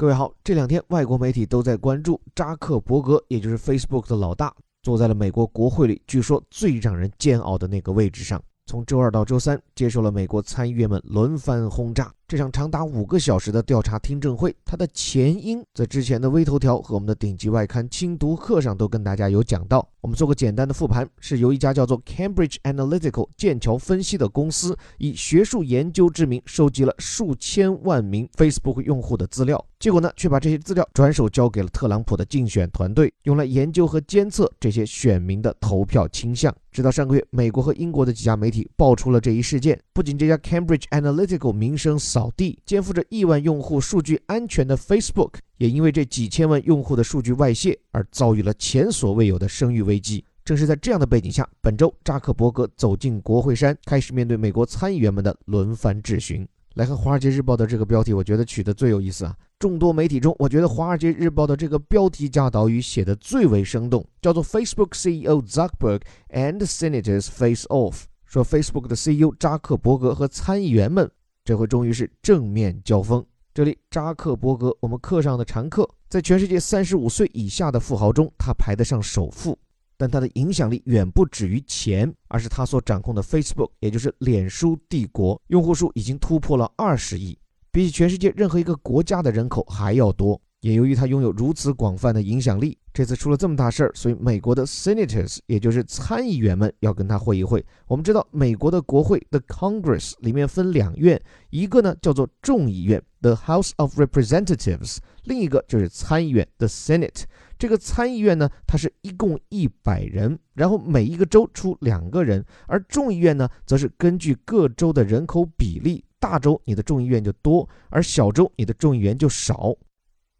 [0.00, 8.40] 各位好，这两天外国媒体都在关注扎克伯格，也就是 Facebook 的老大，坐在了美国国会里，据说最让人煎熬的那个位置上。
[8.64, 12.14] 从周二到周三，接受了美国参议员们轮番轰炸。
[12.28, 19.88] 这场长达五个小时的调查听证会，它的前因在之前的微头条和我们的顶级外刊精读课上都跟大家有讲到。
[20.02, 36.54] 我们做个简单的复盘，是由一家叫做 Cambridge Analytical 剑桥分析的公司，以学术研究之名收集了数千万名 Facebook 用户的资料，结果呢，却把这些资料转手交给了特朗普的竞选团队，用来研究和监测这些选民的投票倾向。
[36.70, 42.17] 直到上个月，美国和英国的几家媒体爆出了这一事件，不仅这家 Cambridge Analytical 名声扫。
[42.18, 50.24] 扫地，肩负着亿万用户数据安全的 Facebook，也因为这几千万用户的数据外泄而遭遇了前所未有的声誉危机。
[50.44, 56.44] 正是在这样的背景下，本周扎克伯格走进国会山，开始面对美国参议员们的轮番质询。
[56.74, 59.36] 来看《华尔街日报》的这个标题，我觉得取得最有意思啊！
[59.60, 71.08] 众多媒体中，我觉得《华尔街日报》的这个标题加导语写的最为生动，叫做 “Facebook CEO Zuckerberg and Senators Face Off”，说 Facebook 的 CEO 扎克伯格和参议员们。
[71.48, 73.24] 这回终于是正面交锋。
[73.54, 79.58] 这里，扎克伯格，我们课上的常客，在全世界三十五岁以下的富豪中，他排得上首富。
[79.96, 87.38] 但他的影响力远不止于钱，而是他所掌控的 Facebook，也就是脸书帝国，用户数已经突破了二十亿，
[87.72, 90.38] 比起全世界任何一个国家的人口还要多。
[90.60, 97.64] 也由于他拥有如此广泛的影响力，这次出了这么大事儿，所以美国的 senators，也就是参议员们要跟他会一会。
[97.86, 107.22] 我们知道，美国的国会 the Congress 里面分两院，一个呢叫做众议院 the House of Representatives，另一个就是参议院 the Senate。
[107.56, 119.72] 这个参议院呢，它是一共一百人，然后每一个州出两个人，而众议院呢，则是根据各州的人口比例，大州你的众议院就多，而小州你的众议员就少。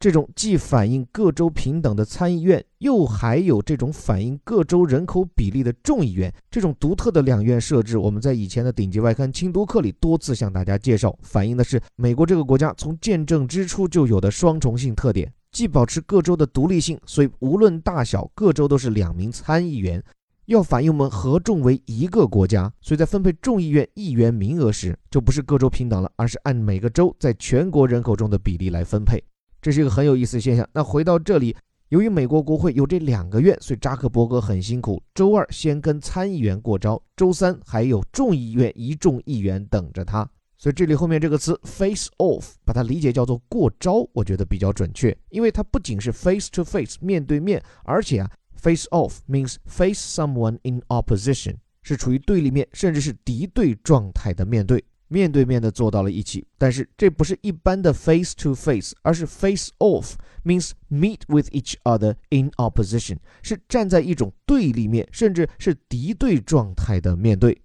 [0.00, 20.00] 这种既反映各州平等的参议院，又还有这种反映各州人口比例的众议院，这种独特的两院设置，我们在以前的顶级外刊精读课里多次向大家介绍，反映的是美国这个国家从建政之初就有的双重性特点，既保持各州的独立性，所以无论大小，各州都是两名参议员，
[20.46, 29.20] 要反映我们合众为一个国家，所以在分配众议院议员名额时，就不是各州平等了，而是按每个州在全国人口中的比例来分配。
[29.68, 30.66] 这是一个很有意思的现象。
[30.72, 31.54] 那回到这里，
[31.90, 34.98] 由于美国国会有这两个院，所以扎克伯格很辛苦。
[35.14, 40.26] 周二先跟参议员过招，周三还有众议院一众议员等着他。
[40.56, 54.82] 所以这里后面这个词 face off，把它理解叫做过招，我觉得比较准确，因为它不仅是 face to face 面对面，而且啊 face off means face someone in opposition，是处于对立面，甚至是敌对状态的面对。
[55.08, 67.60] 面对面的坐到了一起，但是这不是一般的 face to face，而是 face off，means meet with each other in opposition，是站在一种对立面，甚至是敌对状态的面对。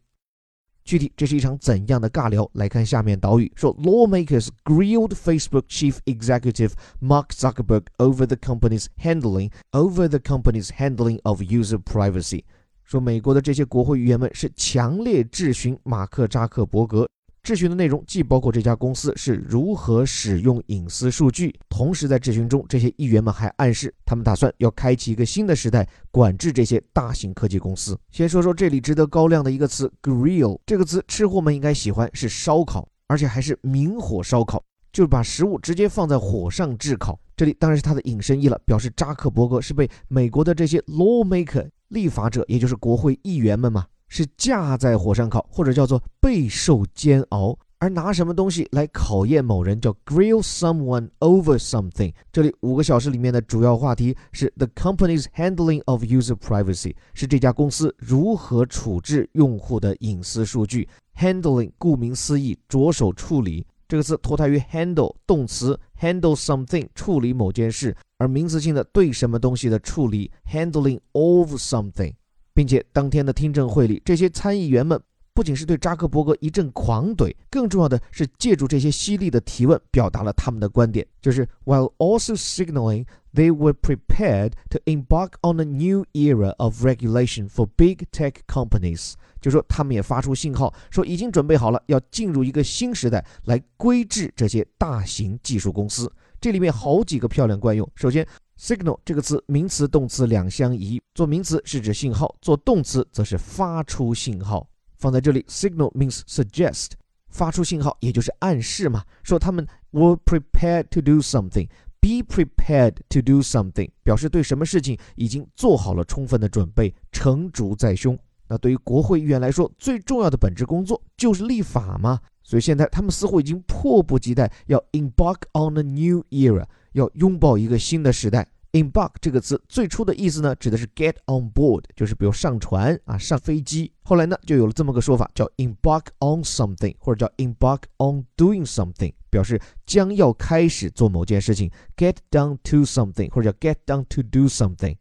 [0.85, 2.49] 具体这是一场怎样的尬聊？
[2.55, 11.41] 来看下面导语说：Lawmakers grilled Facebook chief executive Mark Zuckerberg over the company's handling over the company's handling of
[11.41, 12.43] user privacy。
[12.83, 17.07] 说美国的这些国会议员们是强烈质询马克扎克伯格。
[17.43, 27.99] 质询的内容既包括这家公司是如何使用隐私数据，同时在质询中，这些议员们还暗示他们打算要开启一个新的时代，管制这些大型科技公司。
[28.11, 37.19] 先说说这里值得高亮的一个词 “grill” 这个词，吃货们应该喜欢，是烧烤，而且还是明火烧烤，就是把食物直接放在火上炙烤。
[37.35, 43.85] 这里当然是它的引申义了，表示扎克伯格是被美国的这些 lawmaker 立法者，也就是国会议员们嘛。
[44.13, 47.57] 是架在火上烤，或者叫做备受煎熬。
[47.79, 52.13] 而拿什么东西来考验某人，叫 grill someone over something。
[52.31, 60.87] 这里五个小时里面的主要话题是 the company's handling of user privacy，是这家公司如何处置用户的隐私数据。
[61.17, 72.13] handling 顾名思义，着手处理这个词脱胎于 handle 动词，handle something 处理某件事，而名词性的对什么东西的处理，handling of something。
[72.53, 75.01] 并且当天的听证会里，这些参议员们
[75.33, 87.67] 不仅是对扎克伯格一阵狂怼，更重要的是借助这些犀利的提问，表达了他们的观点，就是 while also signaling they were prepared to embark on a new era of regulation for
[87.75, 96.11] big tech companies，就说他们也发出信号，说已经准备好了要进入一个新时代来规制这些大型技术公司。
[96.39, 98.27] 这里面好几个漂亮惯用，首先。
[98.59, 101.01] Signal 这个词，名词、动词两相宜。
[101.13, 104.67] 做名词是指信号，做动词则是发出信号。
[104.97, 106.91] 放在这里，signal means suggest，
[107.27, 109.03] 发出信号也就是暗示嘛。
[109.23, 111.67] 说他们 were prepared to do something。
[111.99, 118.19] Be prepared to do something，表示对什么事情已经做好了充分的准备，成竹在胸。
[118.53, 122.19] 那对于国会议员来说，最重要的本职工作就是立法嘛。
[122.43, 128.47] 所以现在他们似乎已经迫不及待要 embark on a new era，要拥抱一个新的时代。
[128.73, 133.91] Embark 这个词最初的意思呢，指的是 get on board，就是比如上船啊、上飞机。
[134.03, 141.71] 后来呢，就有了这么个说法，叫 embark on something，或者叫 embark on doing something，表示将要开始做某件事情。
[141.97, 144.97] Get down to something，或者叫 get down to do something。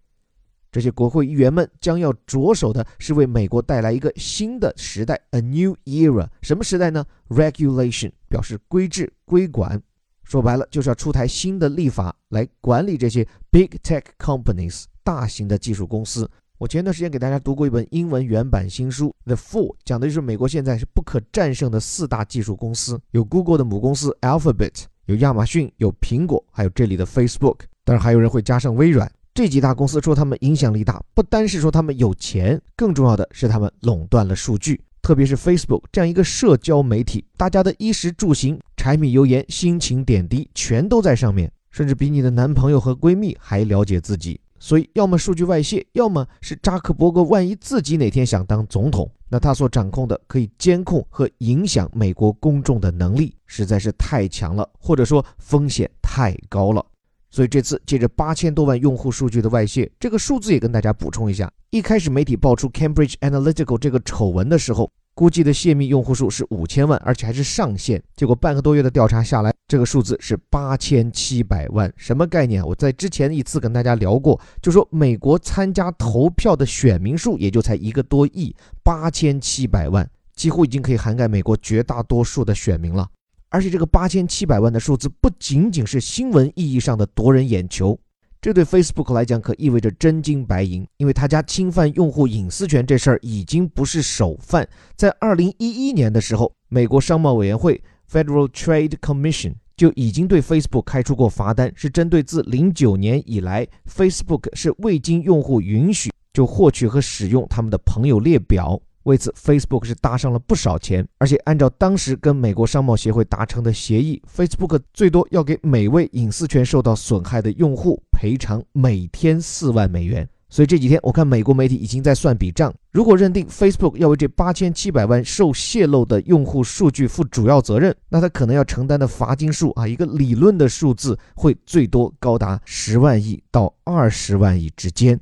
[0.73, 6.27] 这些国会议员们将要着手的是为美国带来一个新的时代，a new era。
[6.41, 9.81] 什么时代呢？Regulation 表示规制、规管。
[10.25, 16.31] 说白了，就是要出台新的立法来管理这些 big tech companies 大型的技术公司。
[16.57, 27.59] 我前段时间给大家读过一本英文原版新书《The Four》，讲的就是美国现在是不可战胜的四大技术公司，有 Google 的母公司 Alphabet，有亚马逊，有苹果，还有这里的 Facebook。
[27.85, 29.11] 当然，还有人会加上微软。
[29.35, 34.79] 这几大公司说他们影响力大，不单是说他们有钱，更重要的是他们垄断了数据。
[35.01, 44.39] 特别是 Facebook 这样一个社交媒体，大家的衣食住行、柴米油盐、心情点滴，全都在上面，甚至比你的男朋友和闺蜜还了解自己。
[44.61, 56.85] 所以，要么数据外泄，要么是扎克伯格万一自己哪天想当总统，那他所掌控的可以监控和影响美国公众的能力实在是太强了，或者说风险太高了。
[57.33, 61.51] 所以这次借着八千多万用户数据的外泄，这个数字也跟大家补充一下。
[61.71, 68.03] 一开始媒体爆出 Cambridge Analytical 这个丑闻的时候，估计的泄密用户数是五千万，而且还是上限。
[68.15, 72.63] 结果半个多月的调查下来，这个数字是八千七百万，什么概念？
[72.63, 80.07] 我在之前一次跟大家聊过，就说美国参加投票的选民数也就才一个多亿，八千七百万
[80.37, 83.09] 几乎已经可以涵盖美国绝大多数的选民了。
[83.53, 87.99] 而且这个八千七百万的数字不仅仅是新闻意义上的夺人眼球，
[88.41, 94.67] 这对 Facebook 来讲可意味着真金白银，因为他家侵犯用户隐私权这事儿已经不是首犯。
[94.97, 97.79] 在二零一一年的时候，美国商贸委员会
[98.11, 108.81] Federal Trade Commission 就已经对 Facebook 开出过罚单，是针对自零九年以来 Facebook 是未经用户允许就获取和使用他们的朋友列表。
[109.05, 120.29] 为此，Facebook 是搭上了不少钱，而且按照当时跟美国商贸协会达成的协议，Facebook 最多要给每位隐私权受到损害的用户赔偿每天四万美元。
[120.49, 135.19] 所以这几天我看美国媒体已经在算笔账，如果认定 Facebook 要为这八千七百万受泄露的用户数据负主要责任，那他可能要承担的罚金数啊，一个理论的数字会最多高达十万亿到二十万亿之间。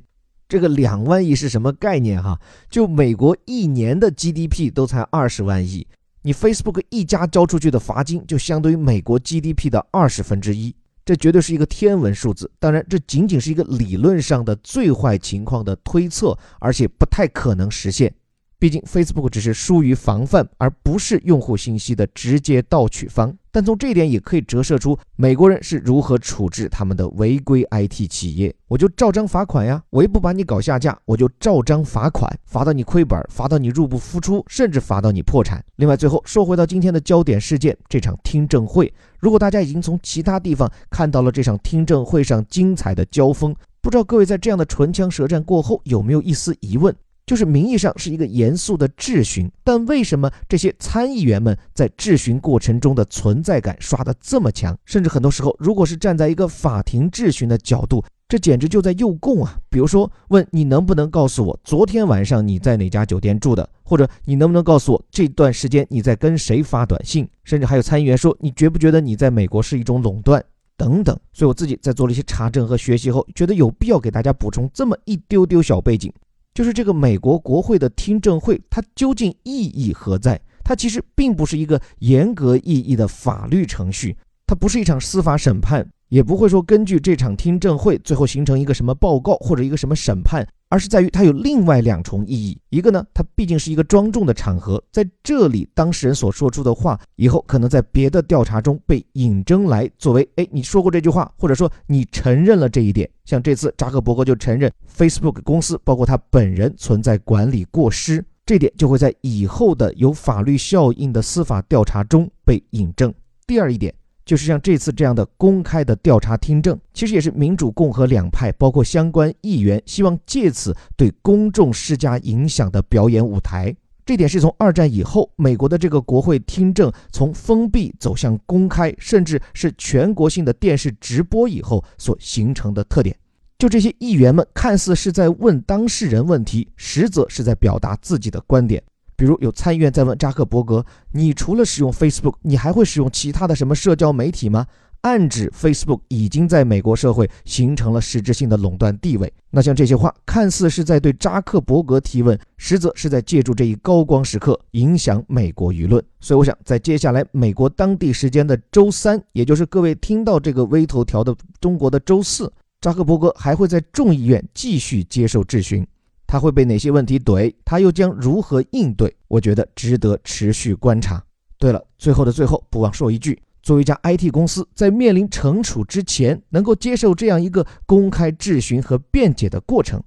[0.51, 2.37] 这个两万亿是什么概念哈？
[2.69, 5.87] 就美国一年的 GDP 都才二十万亿，
[6.23, 10.75] 你 Facebook 一家交出去的罚金就相当于美国 GDP 的二十分之一，
[11.05, 12.51] 这绝对是一个天文数字。
[12.59, 18.13] 当然，这仅仅是一个理论上的最坏情况的推测，而且不太可能实现。
[18.61, 23.35] 毕竟，Facebook 只是疏于防范，而不是用户信息的直接盗取方。
[23.51, 28.53] 但从这一点也可以折射出美国人是如何处置他们的违规 IT 企业。
[28.67, 35.65] 我就照章罚款呀，我也不把你搞下架，我就照章罚款，罚到你亏本，罚到你入不敷出，甚至罚到你破产。
[35.77, 38.93] 另外，最后说回到今天的焦点事件，这场听证会。
[39.17, 46.95] 如果大家已经从其他地方看到了这场听证会上精彩的交锋，不知道各位在这样的唇枪舌战过后有没有一丝疑问？
[47.31, 54.77] 就是名义上是一个严肃的质询，但为什么这些参议员们在质询过程中的存在感刷得这么强？
[54.83, 59.57] 甚至很多时候，如果是站在一个法庭质询的角度，这简直就在诱供啊！
[59.69, 67.25] 比如说，问你能不能告诉我昨天晚上你在哪家酒店住的，或者你能不能告诉我这段时间你在跟谁发短信？
[67.45, 70.43] 甚至还有参议员说，你觉不觉得你在美国是一种垄断？
[70.75, 71.17] 等等。
[71.31, 76.11] 所以我自己在做了一些查证和学习后，觉得有必要给大家补充这么一丢丢小背景。
[76.53, 80.39] 就是这个美国国会的听证会，它究竟意义何在？
[80.63, 84.15] 它其实并不是一个严格意义的法律程序，
[84.45, 85.87] 它不是一场司法审判。
[86.09, 92.57] 也不会说根据这场听证会最后形成一个什么报告或者一个什么审判，而是在于它有另外两重意义。
[92.69, 103.09] 一个呢，它毕竟是一个庄重的场合，在这里当事人所说出的话，以后可能在别的调查中被引证来作为，哎，你说过这句话，或者说你承认了这一点。
[103.25, 113.13] 像这次扎克伯格就承认 Facebook 公司包括他本人存在管理过失，这点就会在以后的有法律效应的司法调查中被引证。
[113.45, 113.93] 第二一点。
[114.25, 123.75] 就是像这次这样的公开的调查听证，其实也是民主、共和两派，包括相关议员，希望借此对公众施加影响的表演舞台。
[124.03, 133.15] 这点是从二战以后美国的这个国会听证从封闭走向公开，甚至是全国性的电视直播以后所形成的特点。
[133.59, 138.81] 就这些议员们看似是在问当事人问题，实则是在表达自己的观点。
[139.21, 144.65] 比如有参议员在问扎克伯格：“你除了使用 Facebook，你还会使用其他的什么社交媒体吗？”
[145.01, 149.31] 暗指 Facebook 已经在美国社会形成了实质性的垄断地位。
[149.51, 156.03] 那像这些话，看似是在对扎克伯格提问，实则是在借助这一高光时刻影响美国舆论。
[156.19, 165.85] 所以，我想在接下来美国当地时间的周三，也就是各位听到这个微头条的中国的周四，扎克伯格还会在众议院继续接受质询。
[166.31, 167.53] 他会被哪些问题怼？
[167.65, 169.13] 他又将如何应对？
[169.27, 171.21] 我觉得值得持续观察。
[171.59, 173.37] 对了，最后的最后，不忘说一句。
[173.61, 180.01] 作为一家 IT 公司，在面临惩处之前，能够接受这样一个公开质询和辩解的过程，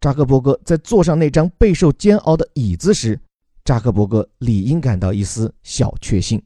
[0.00, 3.18] 扎克伯格在坐上那张备受煎熬的椅子时，
[3.64, 6.40] 扎克伯格理应感到一丝小确幸。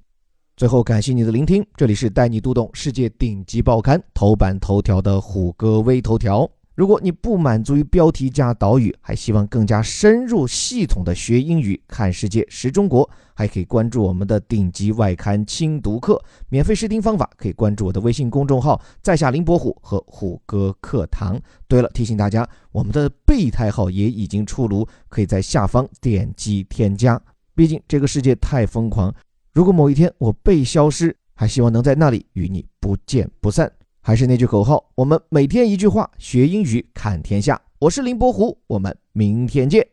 [0.57, 6.51] 最后，感谢你的聆听，这里是带你读懂世界顶级报刊头版头条的虎哥微头条。
[6.79, 21.37] 如果你不满足于标题加导语，还希望更加深入系统的学英语、看世界、识中国，还可以关注我们的顶级外刊精读课，免费试听方法可以关注我的微信公众号“在下林伯虎”和“虎哥课堂”。
[21.67, 27.21] 对了，提醒大家，我们的备胎号也已经出炉，可以在下方点击添加。
[27.57, 29.13] 毕竟这个世界太疯狂，
[29.53, 33.69] 如果某一天我被消失，还希望能在那里与你不见不散。
[34.09, 37.61] 还是那句口号，我们每天一句话，学英语看天下。
[37.79, 39.87] 我是林伯虎，我们明天见。